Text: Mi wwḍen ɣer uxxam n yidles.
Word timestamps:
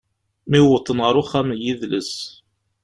Mi 0.49 0.59
wwḍen 0.65 0.99
ɣer 1.05 1.15
uxxam 1.21 1.47
n 1.55 1.59
yidles. 1.63 2.13